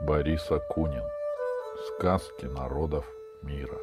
[0.00, 1.02] Борис Акунин.
[1.88, 3.04] Сказки народов
[3.42, 3.78] мира.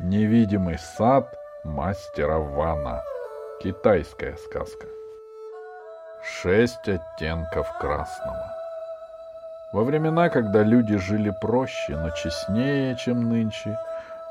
[0.00, 1.32] Невидимый сад
[1.62, 3.04] мастера Вана.
[3.62, 4.88] Китайская сказка.
[6.24, 8.56] Шесть оттенков красного.
[9.72, 13.78] Во времена, когда люди жили проще, но честнее, чем нынче,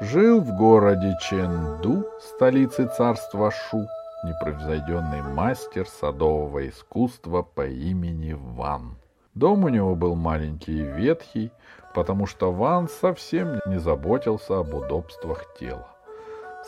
[0.01, 3.87] жил в городе Ченду, столице царства Шу,
[4.23, 8.95] непревзойденный мастер садового искусства по имени Ван.
[9.33, 11.51] Дом у него был маленький и ветхий,
[11.95, 15.87] потому что Ван совсем не заботился об удобствах тела.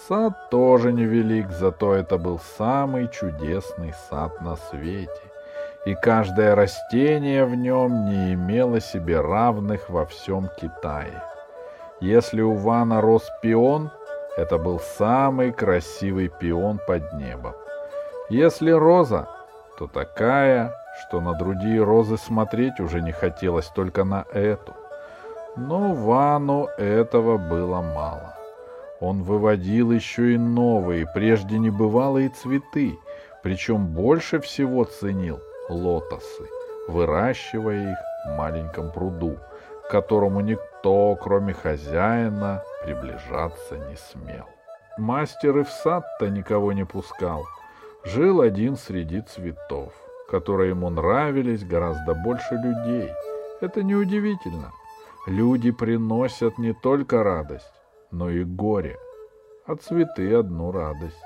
[0.08, 5.12] Сад тоже невелик, зато это был самый чудесный сад на свете,
[5.86, 11.22] и каждое растение в нем не имело себе равных во всем Китае.
[12.00, 13.92] Если у Вана рос пион—
[14.38, 17.54] это был самый красивый пион под небом.
[18.30, 19.28] Если роза,
[19.78, 24.74] то такая, что на другие розы смотреть уже не хотелось только на эту.
[25.56, 28.34] Но Вану этого было мало.
[29.00, 32.98] Он выводил еще и новые, прежде небывалые цветы,
[33.44, 36.48] причем больше всего ценил лотосы,
[36.88, 39.38] выращивая их в маленьком пруду,
[39.84, 40.42] к которому
[40.84, 44.46] никто, кроме хозяина, приближаться не смел.
[44.98, 47.46] Мастер и в сад-то никого не пускал.
[48.04, 49.94] Жил один среди цветов,
[50.30, 53.10] которые ему нравились гораздо больше людей.
[53.62, 54.74] Это неудивительно.
[55.26, 57.74] Люди приносят не только радость,
[58.12, 58.98] но и горе,
[59.66, 61.24] а цветы одну радость.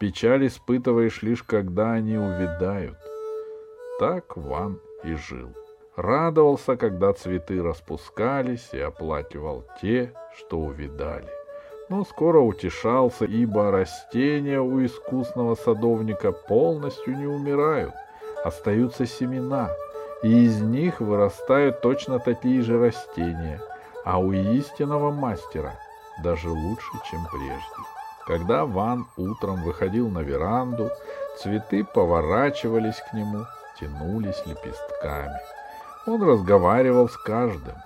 [0.00, 2.98] Печаль испытываешь лишь, когда они увядают.
[4.00, 5.54] Так Ван и жил
[5.98, 11.28] радовался, когда цветы распускались, и оплакивал те, что увидали.
[11.88, 17.94] Но скоро утешался, ибо растения у искусного садовника полностью не умирают,
[18.44, 19.70] остаются семена,
[20.22, 23.60] и из них вырастают точно такие же растения,
[24.04, 25.74] а у истинного мастера
[26.22, 27.82] даже лучше, чем прежде.
[28.24, 30.90] Когда Ван утром выходил на веранду,
[31.38, 33.46] цветы поворачивались к нему,
[33.80, 35.38] тянулись лепестками—
[36.08, 37.76] он разговаривал с каждым.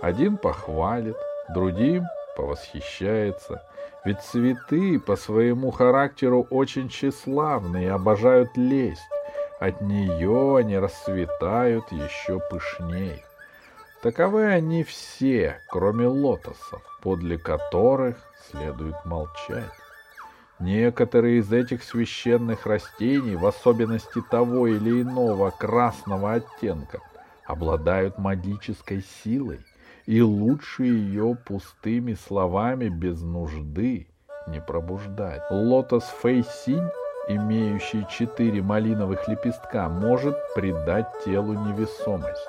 [0.00, 1.16] Один похвалит,
[1.50, 2.04] другим
[2.36, 3.62] повосхищается.
[4.04, 9.02] Ведь цветы по своему характеру очень тщеславны и обожают лесть.
[9.58, 13.24] От нее они расцветают еще пышней.
[14.02, 18.16] Таковы они все, кроме лотосов, подле которых
[18.50, 19.72] следует молчать.
[20.58, 27.00] Некоторые из этих священных растений, в особенности того или иного красного оттенка,
[27.46, 29.60] обладают магической силой,
[30.06, 34.08] и лучше ее пустыми словами без нужды
[34.46, 35.42] не пробуждать.
[35.50, 36.88] Лотос Фейсинь,
[37.28, 42.48] имеющий четыре малиновых лепестка, может придать телу невесомость.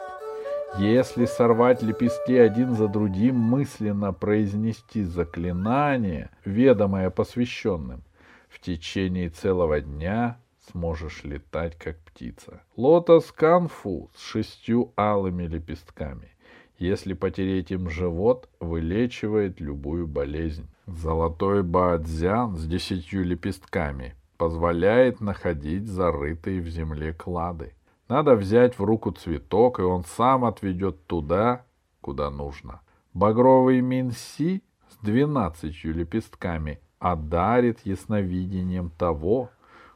[0.77, 8.03] Если сорвать лепестки один за другим, мысленно произнести заклинание, ведомое посвященным,
[8.49, 10.37] в течение целого дня
[10.71, 12.61] сможешь летать, как птица.
[12.75, 16.29] Лотос канфу с шестью алыми лепестками.
[16.77, 20.67] Если потереть им живот, вылечивает любую болезнь.
[20.85, 27.73] Золотой баадзян с десятью лепестками позволяет находить зарытые в земле клады.
[28.07, 31.65] Надо взять в руку цветок, и он сам отведет туда,
[31.99, 32.81] куда нужно.
[33.13, 39.49] Багровый минси с двенадцатью лепестками одарит ясновидением того,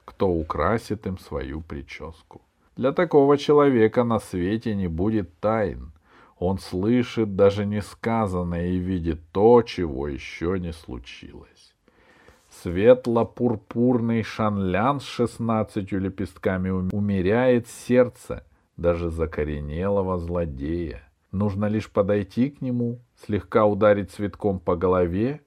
[0.05, 2.41] кто украсит им свою прическу.
[2.75, 5.91] Для такого человека на свете не будет тайн.
[6.39, 11.75] Он слышит даже несказанное и видит то, чего еще не случилось.
[12.49, 18.45] Светло-пурпурный шанлян с шестнадцатью лепестками умеряет сердце
[18.77, 21.03] даже закоренелого злодея.
[21.31, 25.41] Нужно лишь подойти к нему, слегка ударить цветком по голове,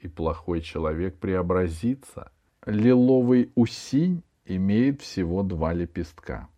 [0.00, 2.32] и плохой человек преобразится—
[2.66, 6.48] Лиловый усинь имеет всего два лепестка.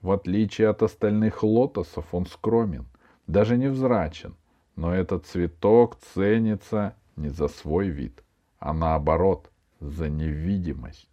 [0.00, 2.86] В отличие от остальных лотосов, он скромен,
[3.26, 4.36] даже невзрачен,
[4.76, 8.22] но этот цветок ценится не за свой вид,
[8.60, 9.50] а наоборот,
[9.80, 11.10] за невидимость.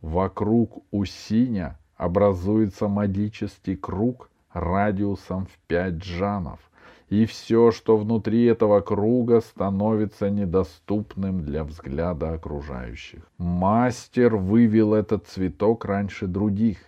[0.00, 6.67] Вокруг усиня образуется магический круг радиусом в пять джанов,
[7.08, 13.22] и все, что внутри этого круга, становится недоступным для взгляда окружающих.
[13.38, 16.78] Мастер вывел этот цветок раньше других,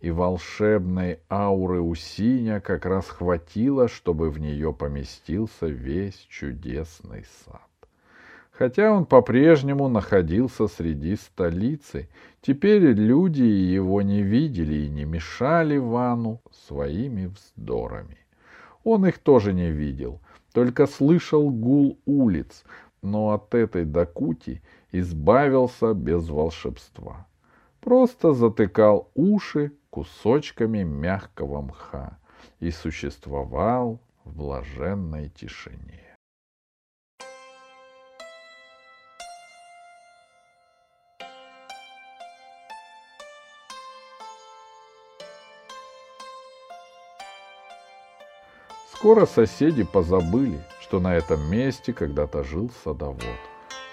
[0.00, 7.62] и волшебной ауры у синя как раз хватило, чтобы в нее поместился весь чудесный сад.
[8.50, 12.08] Хотя он по-прежнему находился среди столицы,
[12.40, 18.18] теперь люди его не видели и не мешали Вану своими вздорами.
[18.84, 20.20] Он их тоже не видел,
[20.52, 22.64] только слышал гул улиц,
[23.02, 27.26] но от этой докути избавился без волшебства.
[27.80, 32.18] Просто затыкал уши кусочками мягкого мха
[32.60, 36.07] и существовал в блаженной тишине.
[49.08, 53.22] Скоро соседи позабыли, что на этом месте когда-то жил садовод,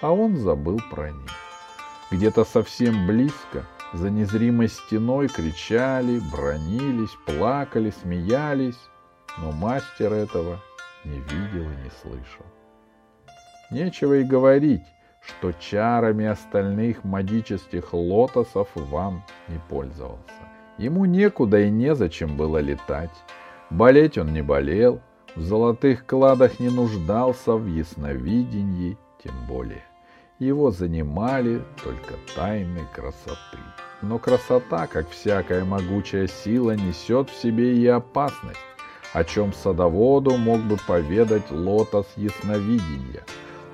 [0.02, 1.30] а он забыл про них.
[2.10, 3.64] Где-то совсем близко,
[3.94, 8.78] за незримой стеной, кричали, бронились, плакали, смеялись,
[9.38, 10.60] но мастер этого
[11.06, 12.44] не видел и не слышал.
[13.70, 14.84] Нечего и говорить,
[15.26, 20.52] что чарами остальных магических лотосов Иван не пользовался.
[20.76, 23.16] Ему некуда и незачем было летать.
[23.70, 25.00] Болеть он не болел,
[25.34, 29.84] в золотых кладах не нуждался, в ясновидении тем более.
[30.38, 33.58] Его занимали только тайны красоты.
[34.02, 38.60] Но красота, как всякая могучая сила, несет в себе и опасность,
[39.12, 43.24] о чем садоводу мог бы поведать лотос ясновидения.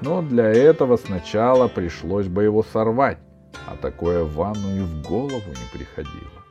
[0.01, 3.19] Но для этого сначала пришлось бы его сорвать,
[3.67, 6.43] а такое ванну и в голову не приходило.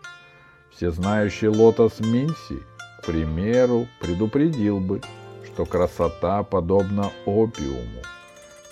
[0.72, 2.60] Всезнающий лотос Минси
[3.01, 5.01] примеру, предупредил бы,
[5.45, 8.01] что красота подобна опиуму.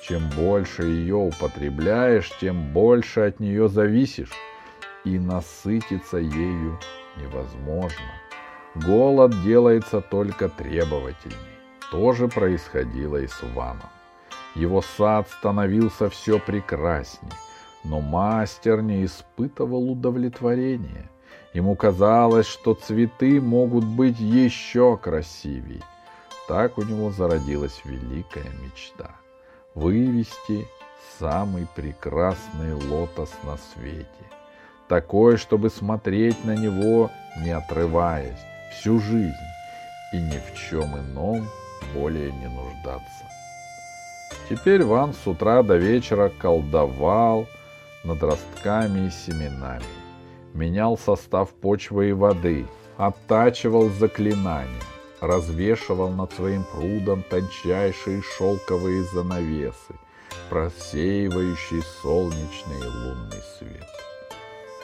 [0.03, 4.31] Чем больше ее употребляешь, тем больше от нее зависишь,
[5.05, 6.79] и насытиться ею
[7.17, 8.13] невозможно.
[8.75, 11.37] Голод делается только требовательней.
[11.91, 13.89] То же происходило и с Ваном.
[14.55, 17.31] Его сад становился все прекрасней,
[17.83, 21.09] но мастер не испытывал удовлетворения–
[21.53, 25.81] Ему казалось, что цветы могут быть еще красивее.
[26.47, 29.11] Так у него зародилась великая мечта—
[29.75, 30.67] вывести
[31.19, 34.07] самый прекрасный лотос на свете.
[34.87, 37.11] Такой, чтобы смотреть на него,
[37.41, 38.39] не отрываясь,
[38.71, 39.33] всю жизнь
[40.13, 41.47] и ни в чем ином
[41.93, 43.25] более не нуждаться.
[44.49, 47.47] Теперь Ван с утра до вечера колдовал
[48.03, 49.98] над ростками и семенами
[50.53, 52.65] менял состав почвы и воды,
[52.97, 54.83] оттачивал заклинания,
[55.21, 59.95] развешивал над своим прудом тончайшие шелковые занавесы,
[60.49, 63.87] просеивающие солнечный и лунный свет.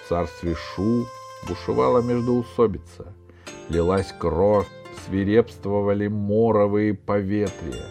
[0.03, 1.05] В царстве Шу
[1.47, 3.13] бушевала междоусобица,
[3.69, 4.67] лилась кровь,
[5.05, 7.85] свирепствовали моровые поветрия,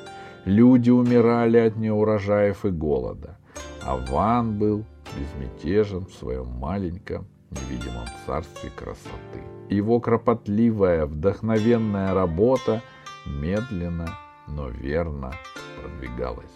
[0.44, 3.38] люди умирали от неурожаев и голода,
[3.82, 4.85] а Ван был
[5.17, 9.42] безмятежен в своем маленьком невидимом царстве красоты.
[9.68, 12.82] Его кропотливая, вдохновенная работа
[13.26, 15.32] медленно, но верно
[15.80, 16.54] продвигалась.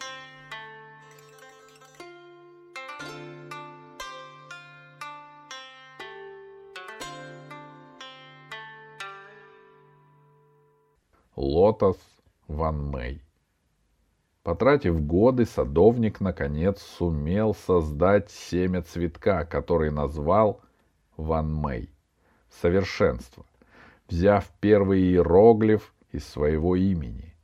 [11.36, 11.96] Лотос
[12.48, 13.22] Ван Мэй
[14.42, 20.62] Потратив годы, садовник наконец сумел создать семя цветка, который назвал
[21.19, 21.91] Ван Мэй.
[22.48, 23.44] Совершенство.
[24.08, 27.34] Взяв первый иероглиф из своего имени.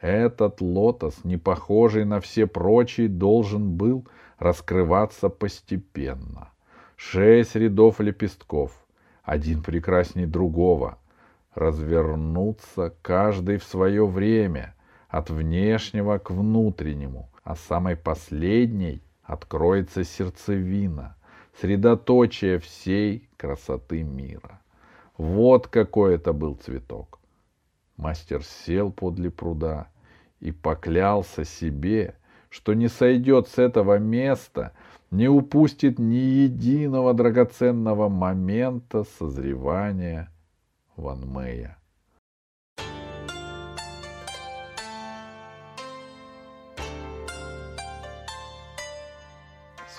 [0.00, 4.06] Этот лотос, не похожий на все прочие, должен был
[4.38, 6.50] раскрываться постепенно.
[6.96, 8.72] Шесть рядов лепестков,
[9.22, 10.98] один прекрасней другого,
[11.54, 14.74] развернуться каждый в свое время,
[15.08, 21.16] от внешнего к внутреннему, а самой последней откроется сердцевина,
[21.60, 24.60] средоточие всей красоты мира.
[25.16, 27.20] Вот какой это был цветок.
[27.96, 29.88] Мастер сел подле пруда
[30.40, 32.14] и поклялся себе,
[32.50, 34.72] что не сойдет с этого места,
[35.10, 40.30] не упустит ни единого драгоценного момента созревания
[40.96, 41.24] Ван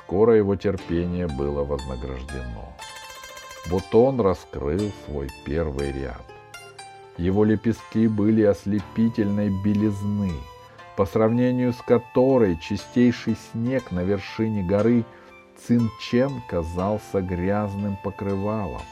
[0.07, 2.73] Скоро его терпение было вознаграждено.
[3.69, 6.23] Бутон раскрыл свой первый ряд.
[7.17, 10.31] Его лепестки были ослепительной белизны,
[10.95, 15.03] по сравнению с которой чистейший снег на вершине горы
[15.57, 18.83] Цинчен казался грязным покрывалом.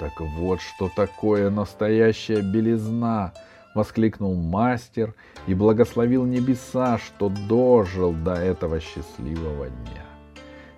[0.00, 3.34] Так вот, что такое настоящая белизна,—
[3.74, 5.12] воскликнул мастер
[5.46, 10.13] и благословил небеса, что дожил до этого счастливого дня.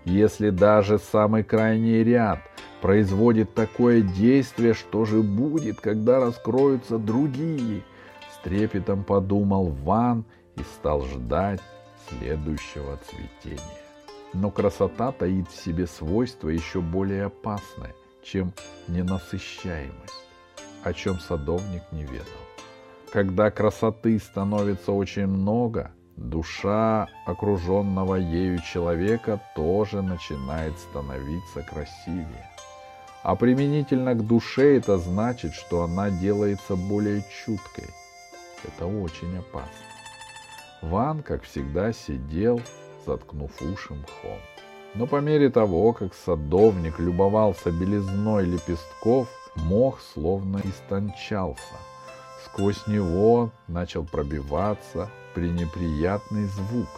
[0.06, 2.38] Если даже самый крайний ряд
[2.80, 7.82] производит такое действие, что же будет, когда раскроются другие?
[8.32, 11.60] С трепетом подумал Ван и стал ждать
[12.08, 13.60] следующего цветения.
[14.32, 18.52] Но красота таит в себе свойства еще более опасное, чем
[18.86, 20.24] ненасыщаемость,
[20.84, 22.46] о чем садовник не ведал.
[23.12, 32.50] Когда красоты становится очень много, душа окруженного ею человека тоже начинает становиться красивее.
[33.22, 37.88] А применительно к душе это значит, что она делается более чуткой.
[38.64, 39.70] Это очень опасно.
[40.82, 42.60] Ван, как всегда, сидел,
[43.04, 44.38] заткнув уши мхом.
[44.94, 51.74] Но по мере того, как садовник любовался белизной лепестков, мох словно истончался.
[52.56, 56.88] Сквозь него начал пробиваться пренеприятный звук,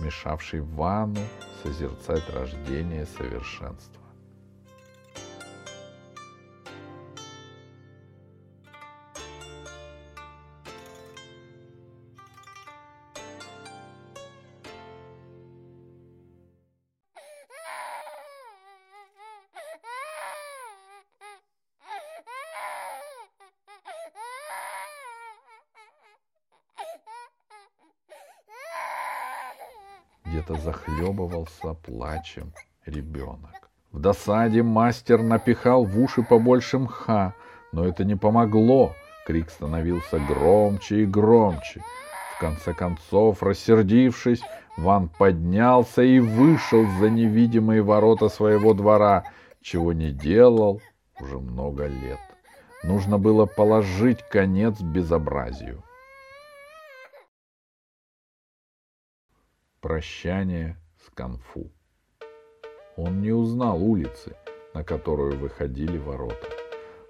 [0.00, 1.20] мешавший Вану
[1.62, 4.03] созерцать рождение совершенства.
[30.44, 32.52] Где-то захлебывался плачем
[32.86, 33.70] ребенок.
[33.92, 37.34] В досаде мастер напихал в уши побольше мха,
[37.72, 38.94] но это не помогло.
[39.26, 41.82] Крик становился громче и громче.
[42.36, 44.42] В конце концов, рассердившись,
[44.76, 49.24] Ван поднялся и вышел за невидимые ворота своего двора,
[49.62, 50.80] чего не делал
[51.20, 52.18] уже много лет.
[52.82, 55.83] Нужно было положить конец безобразию.
[59.84, 61.70] Прощание с Канфу.
[62.96, 64.34] Он не узнал улицы,
[64.72, 66.46] на которую выходили ворота.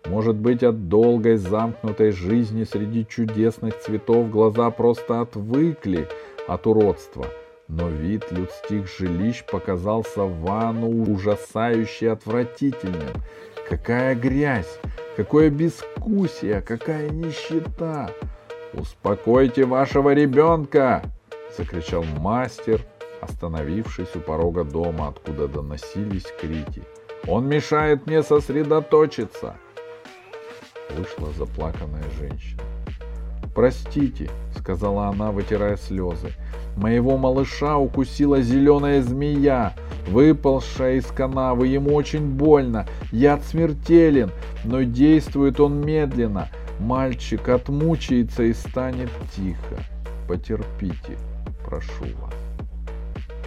[0.06, 6.08] Может быть, от долгой замкнутой жизни среди чудесных цветов глаза просто отвыкли
[6.48, 7.26] от уродства,
[7.68, 13.22] но вид людских жилищ показался Вану ужасающе отвратительным.
[13.68, 14.80] Какая грязь,
[15.14, 18.10] какое бескусие, какая нищета!
[18.72, 21.04] Успокойте вашего ребенка!—
[21.56, 22.80] закричал мастер,
[23.20, 26.82] остановившись у порога дома, откуда доносились крики.
[27.26, 29.56] «Он мешает мне сосредоточиться!»
[30.96, 32.62] Вышла заплаканная женщина.
[33.54, 36.32] «Простите»,— сказала она, вытирая слезы,—
[36.76, 39.74] «моего малыша укусила зеленая змея,
[40.08, 41.68] выползшая из канавы.
[41.68, 44.30] Ему очень больно, яд смертелен,
[44.64, 46.48] но действует он медленно.
[46.80, 49.78] Мальчик отмучается и станет тихо.
[50.28, 51.16] Потерпите»
[51.74, 52.34] прошу вас.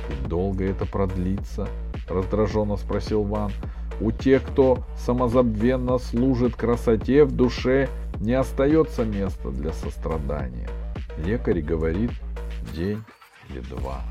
[0.09, 1.67] И долго это продлится?
[2.09, 3.51] Раздраженно спросил Ван.
[3.99, 10.69] У тех, кто самозабвенно служит красоте, в душе не остается места для сострадания.
[11.17, 12.11] Лекарь говорит
[12.75, 13.01] день
[13.49, 14.01] или два.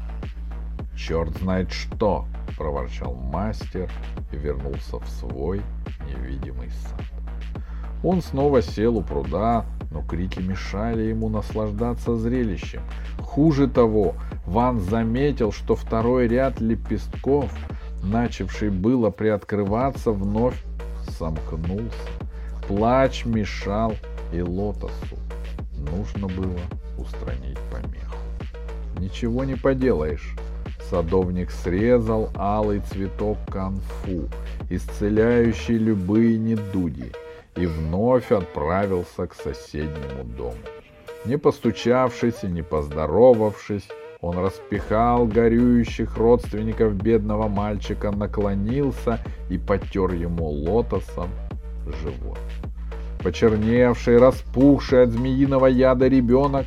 [0.96, 2.24] Черт знает что,
[2.56, 3.90] проворчал мастер
[4.32, 5.62] и вернулся в свой
[6.06, 7.02] невидимый сад.
[8.02, 12.82] Он снова сел у пруда, но крики мешали ему наслаждаться зрелищем.
[13.18, 14.14] Хуже того,
[14.46, 17.50] Ван заметил, что второй ряд лепестков,
[18.02, 20.62] начавший было приоткрываться, вновь
[21.18, 22.08] сомкнулся.
[22.68, 23.94] Плач мешал
[24.32, 25.16] и лотосу.
[25.76, 26.58] Нужно было
[26.98, 28.16] устранить помеху.
[28.98, 30.34] Ничего не поделаешь.
[30.90, 34.28] Садовник срезал алый цветок канфу,
[34.70, 37.12] исцеляющий любые недуги—
[37.56, 40.56] и вновь отправился к соседнему дому.
[41.24, 43.88] Не постучавшись и не поздоровавшись,
[44.20, 49.20] он распихал горюющих родственников бедного мальчика, наклонился
[49.50, 51.30] и потер ему лотосом
[51.84, 52.38] живот.
[53.22, 56.66] Почерневший, распухший от змеиного яда ребенок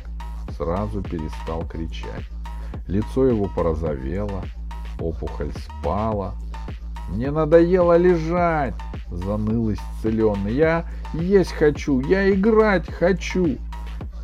[0.56, 2.28] сразу перестал кричать.
[2.86, 4.44] Лицо его порозовело,
[4.98, 6.34] опухоль спала.
[7.10, 8.74] «Мне надоело лежать!»
[9.10, 10.52] заныл исцеленный.
[10.52, 13.58] Я есть хочу, я играть хочу.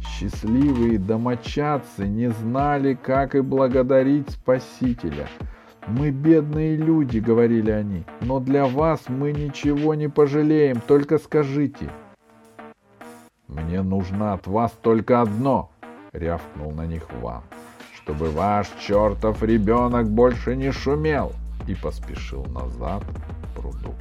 [0.00, 5.26] Счастливые домочадцы не знали, как и благодарить Спасителя.
[5.86, 11.88] «Мы бедные люди»,— говорили они,— «но для вас мы ничего не пожалеем, только скажите».
[13.46, 15.70] «Мне нужно от вас только одно»,—
[16.12, 17.42] рявкнул на них Ван,—
[17.94, 21.32] «чтобы ваш чертов ребенок больше не шумел»
[21.66, 23.94] и поспешил назад к пруду.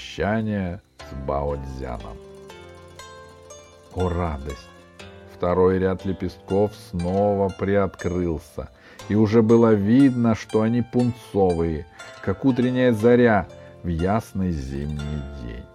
[0.00, 2.16] Прощание с Баодзяном.
[3.94, 4.70] О радость!
[5.34, 8.70] Второй ряд лепестков снова приоткрылся,
[9.10, 11.86] и уже было видно, что они пунцовые,
[12.24, 13.46] как утренняя заря
[13.82, 15.66] в ясный зимний день.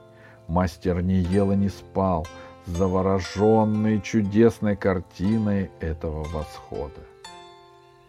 [0.48, 2.25] Мастер не ел и не спал,
[2.65, 7.01] завороженный чудесной картиной этого восхода.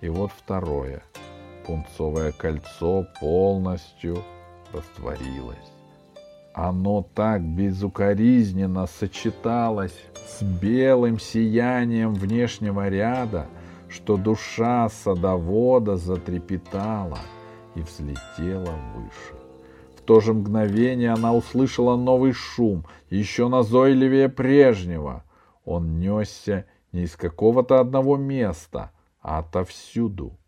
[0.00, 1.02] И вот второе.
[1.66, 4.24] Пунцовое кольцо полностью
[4.72, 5.75] растворилось.
[6.56, 9.94] Оно так безукоризненно сочеталось
[10.26, 13.46] с белым сиянием внешнего ряда,
[13.90, 17.18] что душа садовода затрепетала
[17.74, 19.36] и взлетела выше.
[19.98, 25.24] В то же мгновение она услышала новый шум, еще назойливее прежнего.
[25.66, 30.38] Он несся не из какого-то одного места, а отовсюду.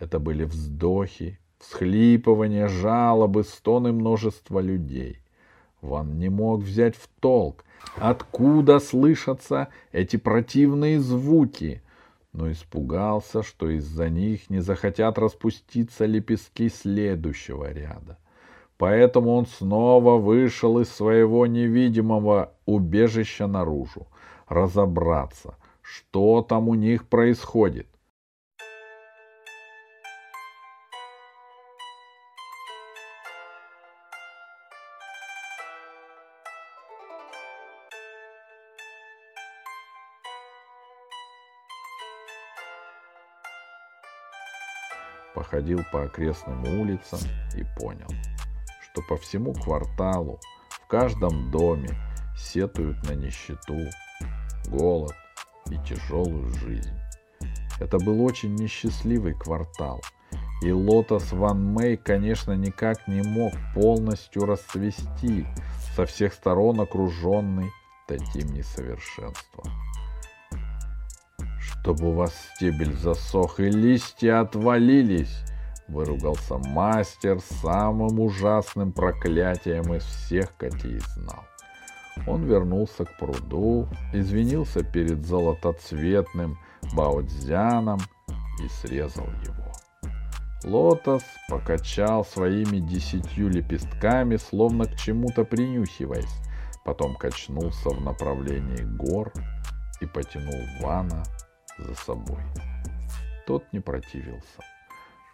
[0.00, 5.20] Это были вздохи, всхлипывания, жалобы, стоны множества людей.
[5.84, 7.64] Ван не мог взять в толк,
[7.96, 11.82] откуда слышатся эти противные звуки,
[12.32, 18.18] но испугался, что из-за них не захотят распуститься лепестки следующего ряда.
[18.78, 24.08] Поэтому он снова вышел из своего невидимого убежища наружу,
[24.48, 27.86] разобраться, что там у них происходит.
[45.44, 47.18] Походил по окрестным улицам
[47.54, 48.08] и понял,
[48.82, 51.90] что по всему кварталу, в каждом доме
[52.36, 53.78] сетуют на нищету,
[54.68, 55.14] голод
[55.70, 56.92] и тяжелую жизнь.
[57.78, 60.00] Это был очень несчастливый квартал,
[60.62, 65.46] и Лотос Ван Мэй, конечно, никак не мог полностью расцвести,
[65.94, 67.70] со всех сторон окруженный
[68.06, 69.70] таким несовершенством
[71.84, 75.44] чтобы у вас стебель засох и листья отвалились,
[75.86, 81.44] выругался мастер самым ужасным проклятием из всех, какие знал.
[82.26, 86.56] Он вернулся к пруду, извинился перед золотоцветным
[86.94, 88.00] баудзяном
[88.64, 89.70] и срезал его.
[90.64, 96.40] Лотос покачал своими десятью лепестками, словно к чему-то принюхиваясь,
[96.82, 99.30] потом качнулся в направлении гор
[100.00, 101.22] и потянул Вана
[101.78, 102.40] за собой.
[103.46, 104.60] Тот не противился.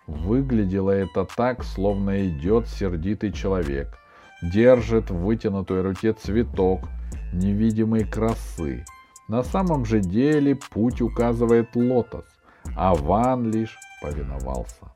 [0.07, 3.97] Выглядело это так, словно идет сердитый человек,
[4.43, 6.89] держит в вытянутой руке цветок
[7.33, 8.85] невидимой красы.
[9.29, 12.25] На самом же деле путь указывает лотос,
[12.77, 14.93] а Ван лишь повиновался.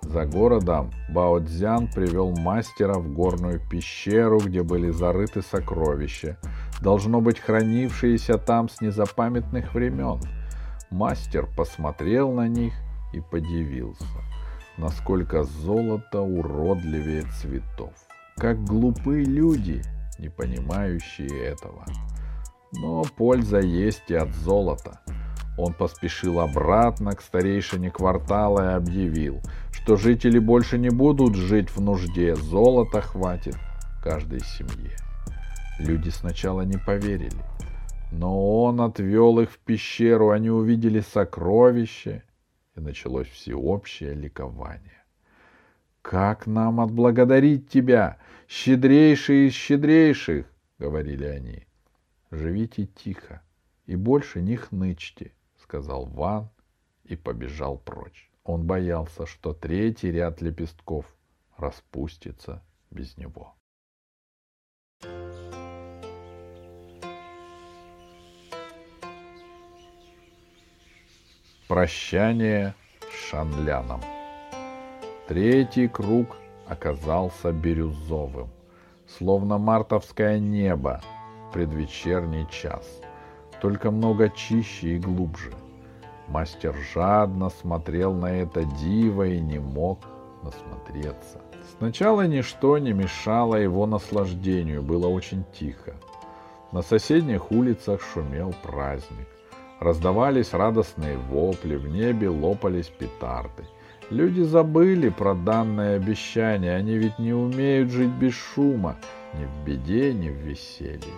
[0.00, 6.38] За городом Баодзян привел мастера в горную пещеру, где были зарыты сокровища,
[6.80, 10.20] должно быть хранившиеся там с незапамятных времен–
[10.90, 12.72] Мастер посмотрел на них
[13.12, 14.04] и подивился,
[14.78, 17.92] насколько золото уродливее цветов.
[18.36, 19.82] Как глупые люди,
[20.18, 21.84] не понимающие этого.
[22.72, 25.00] Но польза есть и от золота.
[25.58, 29.40] Он поспешил обратно к старейшине квартала и объявил,
[29.72, 33.56] что жители больше не будут жить в нужде, золота хватит
[34.02, 34.96] каждой семье.
[35.78, 37.42] Люди сначала не поверили,
[38.10, 42.22] но он отвел их в пещеру, они увидели сокровище,
[42.74, 45.04] и началось всеобщее ликование.
[46.02, 50.46] «Как нам отблагодарить тебя, щедрейший из щедрейших?»—
[50.78, 51.66] говорили они.
[52.30, 53.42] «Живите тихо
[53.86, 56.50] и больше не хнычьте»,— сказал Ван
[57.04, 58.30] и побежал прочь.
[58.44, 61.06] Он боялся, что третий ряд лепестков
[61.56, 63.56] распустится без него.
[71.68, 74.00] Прощание с Шанляном.
[75.26, 76.36] Третий круг
[76.68, 78.50] оказался бирюзовым,
[79.18, 81.00] словно мартовское небо
[81.48, 82.86] в предвечерний час,
[83.60, 85.52] только много чище и глубже.
[86.28, 89.98] Мастер жадно смотрел на это диво и не мог
[90.44, 91.40] насмотреться.
[91.78, 95.94] Сначала ничто не мешало его наслаждению, было очень тихо.
[96.70, 99.26] На соседних улицах шумел праздник.
[99.80, 103.64] Раздавались радостные вопли, в небе лопались петарды.
[104.08, 108.96] Люди забыли про данное обещание, они ведь не умеют жить без шума,
[109.34, 111.12] ни в беде, ни в веселье.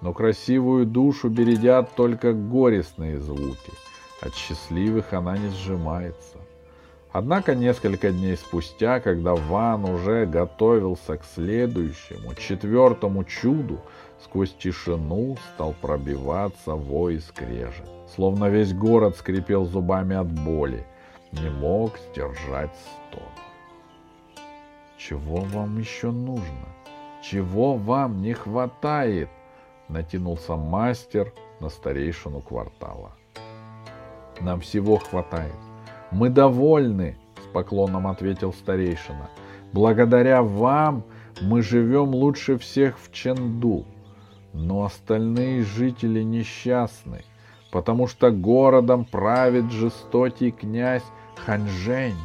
[0.00, 3.72] Но красивую душу бередят только горестные звуки,
[4.22, 6.38] от счастливых она не сжимается.
[7.12, 13.80] Однако несколько дней спустя, когда Ван уже готовился к следующему, четвертому чуду,
[14.24, 17.88] сквозь тишину стал пробиваться вой и скрежет.
[18.14, 20.86] Словно весь город скрипел зубами от боли,
[21.32, 22.74] не мог сдержать
[23.08, 23.22] стон.
[24.98, 26.68] «Чего вам еще нужно?
[27.22, 29.30] Чего вам не хватает?»—
[29.88, 33.12] натянулся мастер на старейшину квартала.
[34.40, 35.54] «Нам всего хватает.
[36.10, 39.30] Мы довольны, с поклоном ответил старейшина.
[39.72, 41.04] Благодаря вам
[41.40, 43.84] мы живем лучше всех в Ченду.
[44.52, 47.24] Но остальные жители несчастны,
[47.70, 51.04] потому что городом правит жестокий князь
[51.36, 52.16] Ханжень.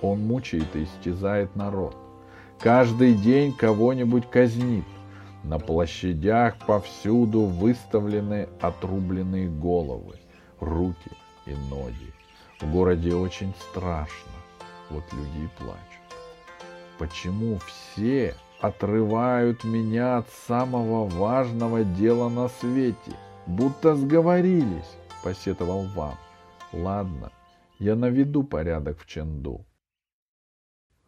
[0.00, 1.96] Он мучает и истязает народ.
[2.60, 4.84] Каждый день кого-нибудь казнит.
[5.42, 10.18] На площадях повсюду выставлены отрубленные головы,
[10.58, 11.10] руки
[11.44, 12.14] и ноги.
[12.60, 14.32] В городе очень страшно.
[14.88, 15.94] Вот люди и плачут.
[16.98, 23.12] Почему все отрывают меня от самого важного дела на свете?
[23.46, 26.14] Будто сговорились, посетовал вам.
[26.72, 27.30] Ладно,
[27.78, 29.64] я наведу порядок в Ченду.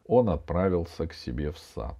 [0.07, 1.99] Он отправился к себе в сад.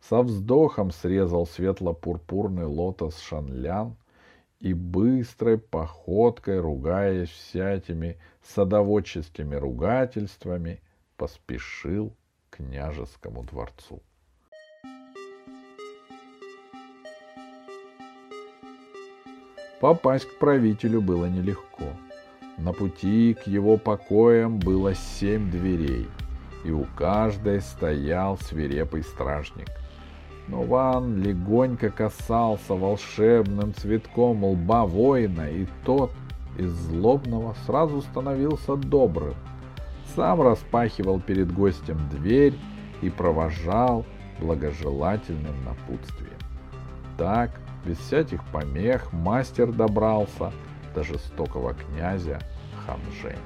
[0.00, 3.96] Со вздохом срезал светло-пурпурный лотос Шанлян—
[4.60, 10.80] и быстрой походкой, ругаясь всякими садоводческими ругательствами,
[11.16, 12.12] поспешил
[12.50, 14.02] к княжескому дворцу.
[19.80, 21.84] Попасть к правителю было нелегко.
[22.56, 26.08] На пути к его покоям было семь дверей,
[26.64, 29.68] и у каждой стоял свирепый стражник—
[30.48, 36.10] но Ван легонько касался волшебным цветком лба воина, и тот
[36.56, 39.34] из злобного сразу становился добрым.
[40.16, 42.54] Сам распахивал перед гостем дверь
[43.02, 44.06] и провожал
[44.40, 46.38] благожелательным напутствием.
[47.18, 47.50] Так,
[47.88, 50.52] без всяких помех, мастер добрался
[50.94, 52.38] до жестокого князя
[52.84, 53.38] Ханженя.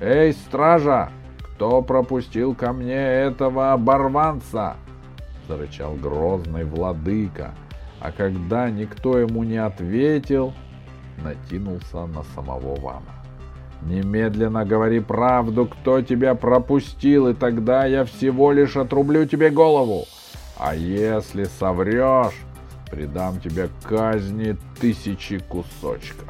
[0.00, 1.10] «Эй, стража!
[1.40, 4.76] Кто пропустил ко мне этого оборванца?»
[5.48, 7.52] зарычал грозный владыка,
[8.00, 10.52] а когда никто ему не ответил,
[11.16, 13.14] натянулся на самого Вана.
[13.80, 20.04] «Немедленно говори правду, кто тебя пропустил, и тогда я всего лишь отрублю тебе голову.
[20.58, 22.34] А если соврешь,
[22.90, 26.28] придам тебе казни тысячи кусочков».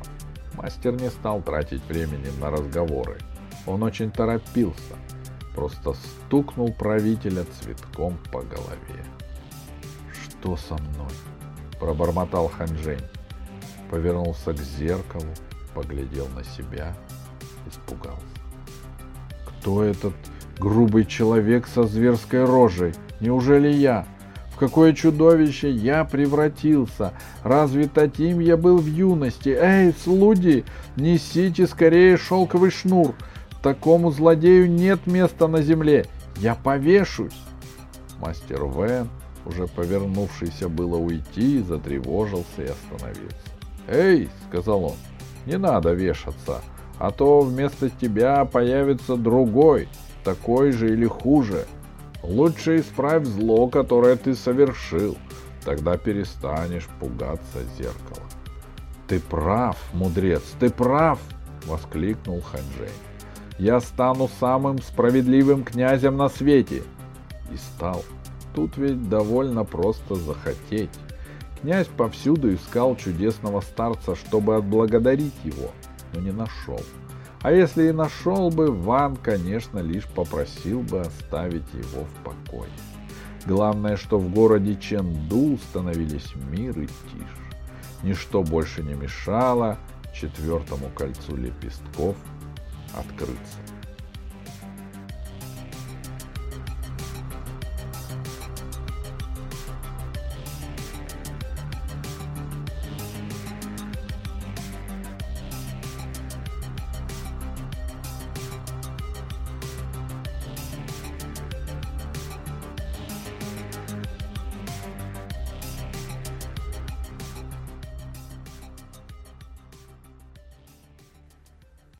[0.54, 3.18] Мастер не стал тратить времени на разговоры.
[3.66, 4.96] Он очень торопился—
[5.58, 9.04] просто стукнул правителя цветком по голове.
[10.12, 11.10] «Что со мной?»—
[11.80, 13.02] пробормотал Ханжень.
[13.90, 15.26] Повернулся к зеркалу,
[15.74, 16.96] поглядел на себя,
[17.66, 18.22] испугался.
[19.48, 20.14] «Кто этот
[20.60, 22.94] грубый человек со зверской рожей?
[23.18, 24.06] Неужели я?
[24.58, 27.12] В какое чудовище я превратился?
[27.44, 29.50] Разве таким я был в юности?
[29.50, 30.64] Эй, слуги,
[30.96, 33.14] несите скорее шелковый шнур!»
[33.62, 36.06] Такому злодею нет места на земле.
[36.38, 37.40] Я повешусь.
[38.18, 39.08] Мастер Вен,
[39.46, 43.36] уже повернувшийся было уйти, затревожился и остановился.
[43.86, 44.96] «Эй!»— сказал он.
[45.46, 46.62] «Не надо вешаться,
[46.98, 49.88] а то вместо тебя появится другой,
[50.24, 51.64] такой же или хуже.
[52.22, 55.16] Лучше исправь зло, которое ты совершил,
[55.64, 58.26] тогда перестанешь пугаться зеркала».
[59.06, 61.18] «Ты прав, мудрец, ты прав!»—
[61.66, 62.90] воскликнул Ханжень
[63.58, 66.82] я стану самым справедливым князем на свете.
[67.52, 68.04] И стал.
[68.54, 70.90] Тут ведь довольно просто захотеть.
[71.60, 75.70] Князь повсюду искал чудесного старца, чтобы отблагодарить его,
[76.14, 76.80] но не нашел.
[77.42, 82.70] А если и нашел бы, Ван, конечно, лишь попросил бы оставить его в покое.
[83.46, 87.38] Главное, что в городе Ченду установились мир и тишь.
[88.02, 89.78] Ничто больше не мешало
[90.12, 92.16] четвертому кольцу лепестков
[92.94, 93.67] открыться.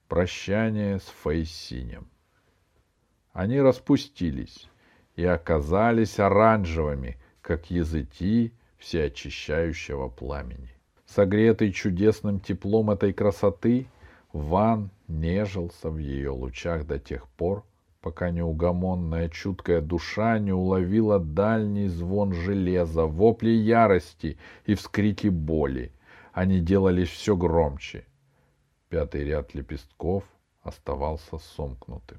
[0.08, 2.08] Прощание с Фейсинем.
[3.34, 4.66] Они распустились
[5.16, 10.70] и оказались оранжевыми, как языки всеочищающего пламени.
[11.04, 13.86] Согретый чудесным теплом этой красоты,
[14.32, 17.64] Ван нежился в ее лучах до тех пор,
[18.00, 25.92] пока неугомонная чуткая душа не уловила дальний звон железа, вопли ярости и вскрики боли.
[26.32, 28.06] Они делались все громче.
[28.88, 30.24] Пятый ряд лепестков
[30.62, 32.18] оставался сомкнутым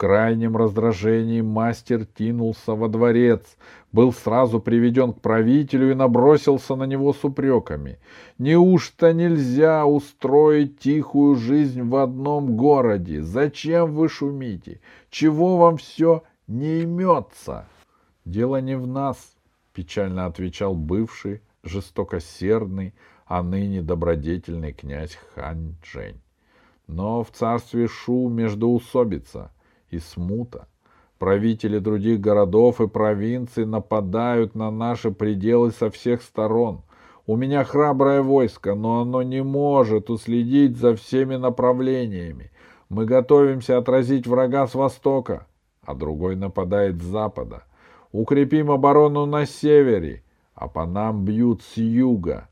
[0.00, 3.58] крайнем раздражении мастер кинулся во дворец,
[3.92, 7.98] был сразу приведен к правителю и набросился на него с упреками.
[8.38, 13.20] Неужто нельзя устроить тихую жизнь в одном городе?
[13.20, 14.80] Зачем вы шумите?
[15.10, 17.66] Чего вам все не имется?
[18.24, 19.18] Дело не в нас,
[19.74, 22.94] печально отвечал бывший, жестокосердный,
[23.30, 26.20] а ныне добродетельный князь Хань Джень.
[26.88, 29.52] Но в царстве Шу междоусобица—
[29.90, 30.66] и смута.
[31.18, 36.82] Правители других городов и провинций нападают на наши пределы со всех сторон.
[37.24, 42.50] У меня храброе войско, но оно не может уследить за всеми направлениями.
[42.88, 45.46] Мы готовимся отразить врага с востока,
[45.84, 47.62] а другой нападает с запада.
[48.10, 52.48] Укрепим оборону на севере, а по нам бьют с юга.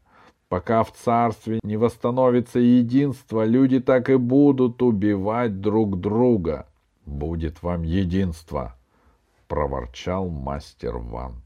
[0.48, 6.66] Пока в царстве не восстановится единство, люди так и будут убивать друг друга.
[7.04, 8.76] «Будет вам единство!»—
[9.48, 11.42] проворчал мастер Ван.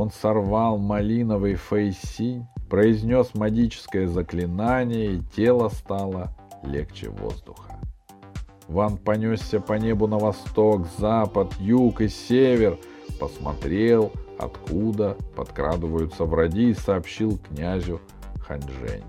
[0.00, 7.78] Он сорвал малиновый фейсинь, произнес магическое заклинание, и тело стало легче воздуха.
[8.66, 12.78] Ван понесся по небу на восток, запад, юг и север,
[13.20, 18.00] посмотрел, откуда подкрадываются враги и сообщил князю
[18.46, 19.04] Ханьженю.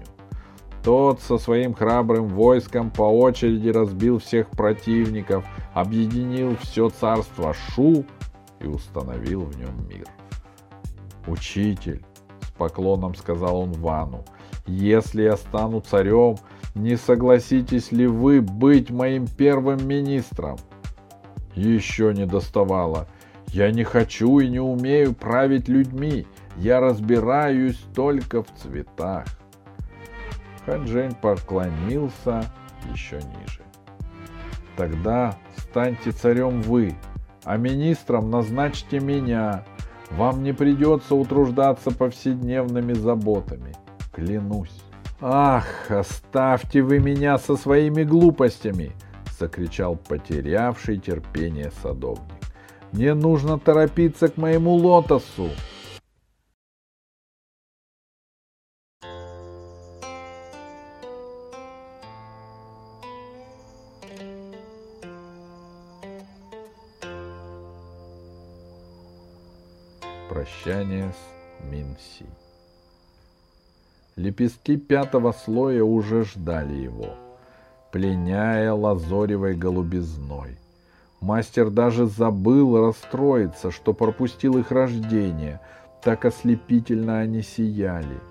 [0.84, 8.04] Тот со своим храбрым войском по очереди разбил всех противников, объединил все царство Шу
[8.60, 10.06] и установил в нем мир.
[11.28, 12.04] «Учитель»,—
[12.42, 14.26] с поклоном сказал он Вану,—
[14.66, 16.38] «если я стану царем,
[16.76, 20.58] не согласитесь ли вы быть моим первым министром?
[21.54, 23.08] Еще не доставало.
[23.48, 26.26] Я не хочу и не умею править людьми.
[26.56, 29.26] Я разбираюсь только в цветах.
[30.66, 32.44] Ханжень поклонился
[32.94, 33.62] еще ниже.
[34.78, 36.96] Тогда станьте царем вы,
[37.44, 39.66] а министром назначьте меня.
[40.17, 43.76] Вам не придется утруждаться повседневными заботами.
[44.13, 44.82] Клянусь.
[45.21, 48.91] «Ах, оставьте вы меня со своими глупостями!»—
[49.39, 52.26] закричал потерявший терпение садовник.
[52.91, 55.50] «Мне нужно торопиться к моему лотосу!»
[70.32, 72.26] Прощание с Минси.
[74.15, 77.15] Лепестки пятого слоя уже ждали его,
[77.91, 80.58] пленяя лазоревой голубизной.
[81.20, 85.60] Мастер даже забыл расстроиться, что пропустил их рождение,
[86.02, 88.22] так ослепительно они сияли.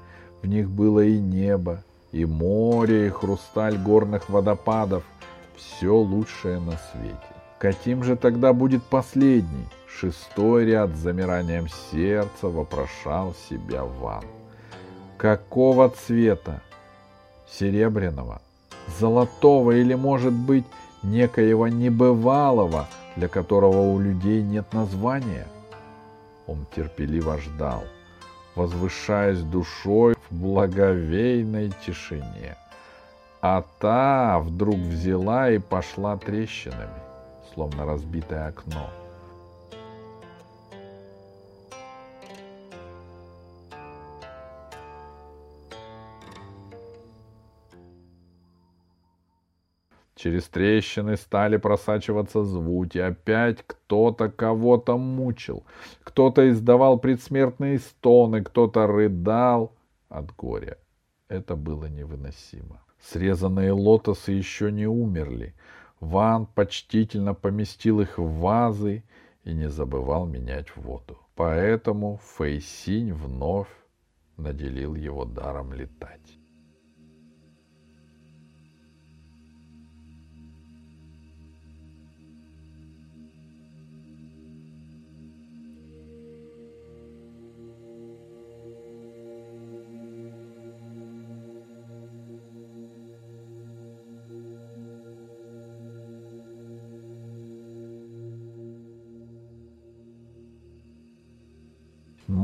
[0.41, 5.05] В них было и небо, и море, и хрусталь горных водопадов,
[5.55, 7.40] все лучшее на свете.
[7.61, 9.67] Каким же тогда будет последний?
[9.87, 14.25] Шестой ряд с замиранием сердца вопрошал себя Ван.
[15.19, 16.63] Какого цвета?
[17.53, 18.41] Серебряного,
[18.99, 20.65] золотого или, может быть,
[21.03, 25.47] некоего небывалого, для которого у людей нет названия?
[26.47, 27.85] Он терпеливо ждал,
[28.55, 32.57] возвышаясь душой в благовейной тишине.
[33.43, 37.10] А та вдруг взяла и пошла трещинами,
[37.55, 38.89] словно разбитое окно.
[50.21, 52.99] Через трещины стали просачиваться звуки.
[52.99, 55.65] Опять кто-то кого-то мучил.
[56.03, 59.73] Кто-то издавал предсмертные стоны, кто-то рыдал
[60.11, 60.77] от горя.
[61.29, 62.83] Это было невыносимо.
[63.01, 65.55] Срезанные лотосы еще не умерли.
[66.01, 69.05] Ван почтительно поместил их в вазы
[69.45, 71.19] и не забывал менять воду.
[71.35, 73.69] Поэтому Фейсинь вновь
[74.37, 76.40] наделил его даром летать.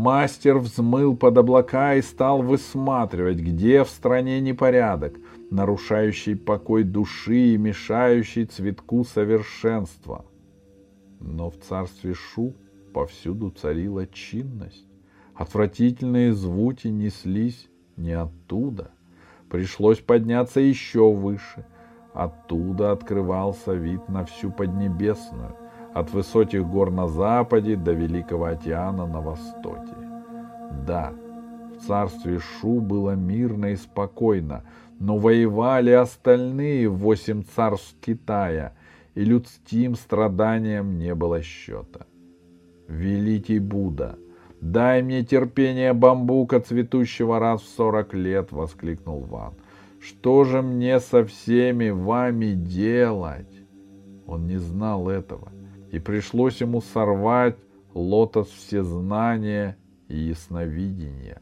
[0.06, 5.16] Мастер взмыл под облака и стал высматривать, где в стране непорядок,
[5.50, 10.24] нарушающий покой души и мешающий цветку совершенства.
[11.18, 12.54] Но в царстве Шу
[12.94, 14.86] повсюду царила чинность.
[15.34, 18.92] Отвратительные звуки неслись не оттуда.
[19.50, 21.66] Пришлось подняться еще выше.
[22.14, 25.56] Оттуда открывался вид на всю Поднебесную,
[25.96, 29.96] от высоких гор на западе до Великого океана на востоке.
[30.86, 31.14] Да,
[31.74, 34.64] в царстве Шу было мирно и спокойно,
[35.00, 38.74] но воевали остальные восемь царств Китая,
[39.14, 42.04] и людским страданиям не было счета.
[42.88, 44.18] Великий Будда—
[44.60, 49.54] «Дай мне терпение бамбука, цветущего раз в сорок лет!»— воскликнул Ван.
[50.00, 53.54] «Что же мне со всеми вами делать?»
[54.26, 55.52] Он не знал этого,
[55.90, 57.56] и пришлось ему сорвать
[57.94, 59.76] лотос всезнания
[60.08, 61.40] и ясновидения,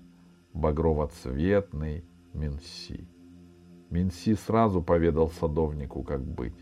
[0.52, 3.08] багровоцветный Минси.
[3.90, 6.54] Минси сразу поведал садовнику, как быть.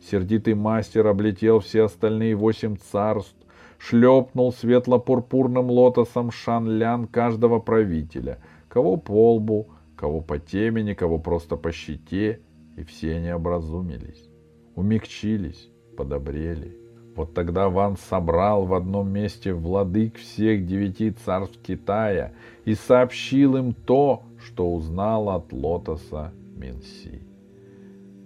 [0.00, 3.36] Сердитый мастер облетел все остальные восемь царств,
[3.78, 11.72] шлепнул светло-пурпурным лотосом шанлян каждого правителя, кого по лбу, кого по темени, кого просто по
[11.72, 12.40] щите,
[12.76, 14.28] и все они образумились,
[14.74, 16.81] умягчились, подобрели.
[17.14, 22.32] Вот тогда Ван собрал в одном месте владык всех девяти царств Китая
[22.64, 27.20] и сообщил им то, что узнал от лотоса Минси.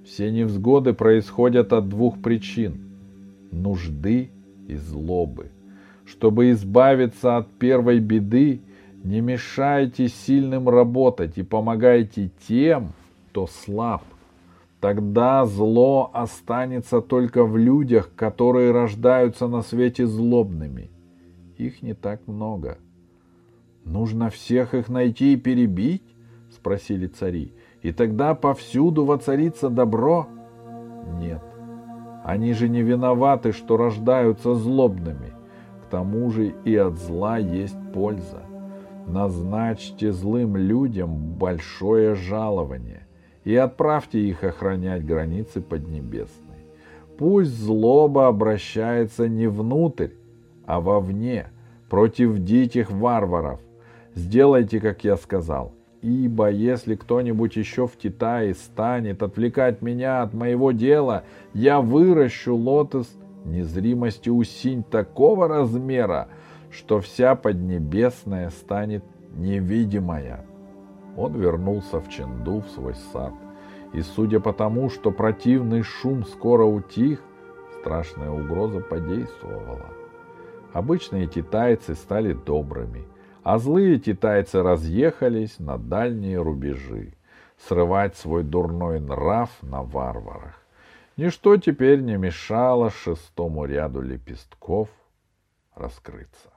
[0.04, 2.80] Все невзгоды происходят от двух причин–
[3.50, 4.30] нужды
[4.68, 5.50] и злобы.
[6.04, 8.60] Чтобы избавиться от первой беды,
[9.02, 12.92] не мешайте сильным работать и помогайте тем,
[13.30, 14.04] кто слаб.
[14.86, 20.92] Тогда зло останется только в людях, которые рождаются на свете злобными.
[21.56, 22.78] Их не так много.
[23.84, 26.04] Нужно всех их найти и перебить?
[26.52, 27.52] Спросили цари.
[27.82, 30.28] И тогда повсюду воцарится добро?
[31.18, 31.42] Нет.
[32.22, 35.32] Они же не виноваты, что рождаются злобными.
[35.82, 38.44] К тому же и от зла есть польза.
[39.08, 43.05] Назначьте злым людям большое жалование
[43.46, 46.66] и отправьте их охранять границы Поднебесной.
[47.16, 50.10] Пусть злоба обращается не внутрь,
[50.66, 51.46] а вовне,
[51.88, 53.60] против диких варваров.
[54.16, 60.72] Сделайте, как я сказал, Ибо если кто-нибудь еще в Китае станет отвлекать меня от моего
[60.72, 61.22] дела,
[61.54, 63.08] я выращу лотос
[63.44, 66.28] незримости усинь такого размера,
[66.70, 69.04] что вся Поднебесная станет
[69.36, 70.44] невидимая.
[71.16, 73.32] Он вернулся в Ченду, в свой сад,
[73.92, 77.20] и, судя по тому, что противный шум скоро утих,
[77.80, 79.86] страшная угроза подействовала.
[80.72, 83.04] Обычные китайцы стали добрыми—
[83.46, 87.14] а злые китайцы разъехались на дальние рубежи,
[87.56, 90.60] срывать свой дурной нрав на варварах.
[91.16, 94.88] Ничто теперь не мешало шестому ряду лепестков
[95.76, 96.50] раскрыться.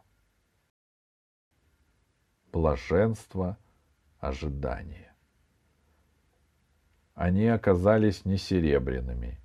[2.52, 3.56] Блаженство
[4.20, 5.14] ожидания.
[7.16, 9.40] Они оказались не серебряными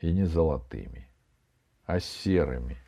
[0.00, 1.08] и не золотыми,
[1.84, 2.78] а серыми,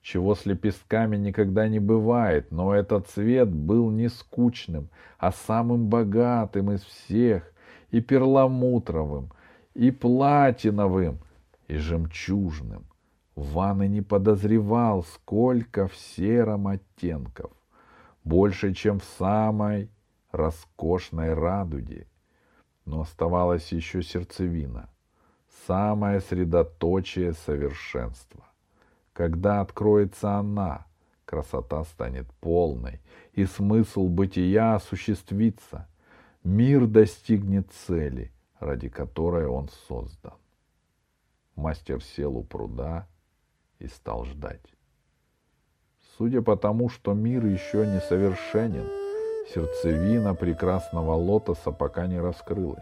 [0.00, 6.72] чего с лепестками никогда не бывает, но этот цвет был не скучным, а самым богатым
[6.72, 7.50] из всех,
[7.90, 9.32] и перламутровым,
[9.74, 11.18] и платиновым,
[11.68, 12.84] и жемчужным.
[13.34, 17.50] Ван и не подозревал, сколько в сером оттенков,
[18.22, 19.90] больше, чем в самой
[20.34, 22.06] роскошной радуге.
[22.84, 24.90] Но оставалась еще сердцевина,
[25.66, 28.44] самое средоточие совершенства.
[29.12, 30.86] Когда откроется она,
[31.24, 33.00] красота станет полной,
[33.32, 35.88] и смысл бытия осуществится.
[36.42, 40.34] Мир достигнет цели, ради которой он создан.
[41.56, 43.06] Мастер сел у пруда
[43.78, 44.74] и стал ждать.
[46.18, 49.03] Судя по тому, что мир еще не совершенен,
[49.52, 52.78] сердцевина прекрасного лотоса пока не раскрылась.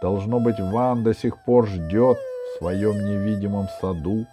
[0.00, 4.26] Должно быть, Ван до сих пор ждет в своем невидимом саду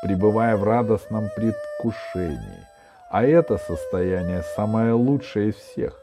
[0.00, 2.66] пребывая в радостном предвкушении.
[3.10, 6.00] А это состояние самое лучшее из всех.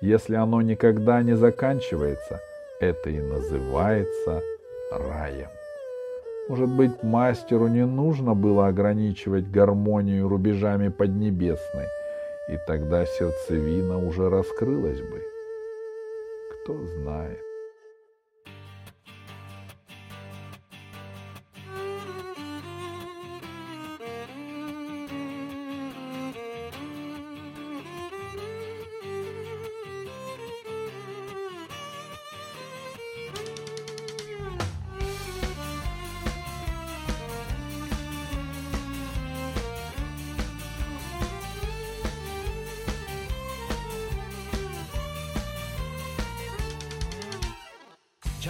[0.00, 2.40] Если оно никогда не заканчивается,
[2.80, 4.42] это и называется
[4.90, 5.48] раем.
[6.48, 11.86] Может быть, мастеру не нужно было ограничивать гармонию рубежами Поднебесной,
[12.48, 15.24] и тогда сердцевина уже раскрылась бы.
[16.50, 17.51] Кто знает.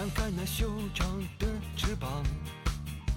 [0.03, 1.47] 张开那修长的
[1.77, 2.21] 翅膀，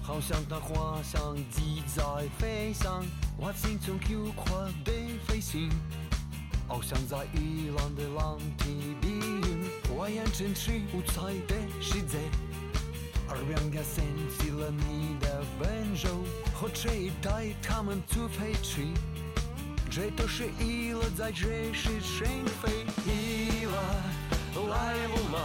[0.01, 2.01] 好像那滑翔机在
[2.39, 3.05] 飞翔。
[3.35, 4.49] 我心中有快
[4.85, 4.93] 的
[5.27, 5.69] 飞行，
[6.69, 9.19] 翱翔在一浪的浪堤边。
[9.89, 12.19] 我眼前是五彩的世界，
[13.27, 14.01] 耳边也响
[14.39, 16.23] 起了你的温柔
[16.53, 18.93] 和期待，他们都飞去。
[19.91, 22.27] 这都是意了，在这是谁
[22.61, 22.85] 飞？
[23.05, 25.39] 意了，来了吗？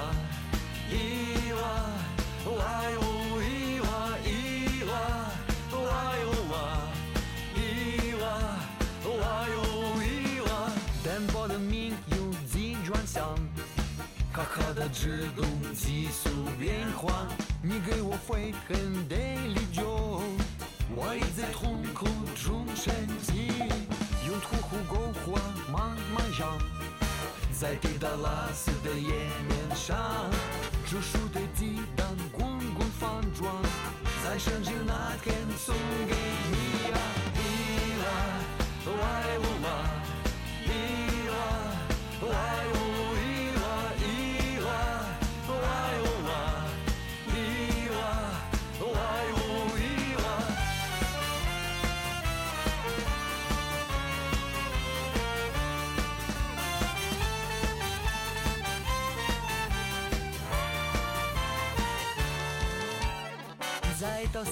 [14.33, 15.43] 卡卡的制度
[15.75, 17.29] 急速变化。
[17.63, 19.85] 你给我飞很的力量，
[20.97, 23.53] 我已在痛苦中沉寂。
[24.27, 25.39] 用屠户勾画
[25.71, 26.59] 漫漫上，
[27.53, 29.13] 在滴答拉丝的页
[29.47, 29.95] 面上，
[30.93, 33.51] 煮熟的鸡蛋滚滚翻转，
[34.23, 35.75] 在生日那天送
[36.07, 36.15] 给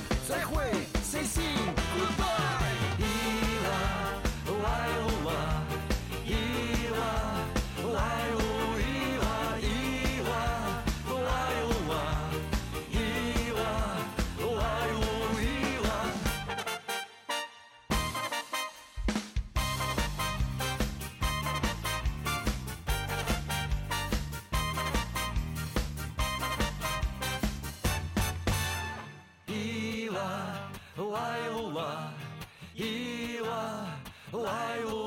[31.01, 32.13] Лайла,
[32.75, 33.87] Ила,
[34.31, 35.00] Лайла.